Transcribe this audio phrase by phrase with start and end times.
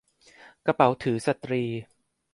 [0.65, 1.63] กระเป๋าถือสตรี